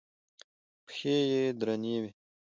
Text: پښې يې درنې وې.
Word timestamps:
پښې 0.85 1.15
يې 1.31 1.43
درنې 1.59 1.95
وې. 2.01 2.11